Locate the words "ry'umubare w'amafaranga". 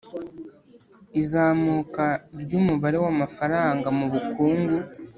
2.41-3.87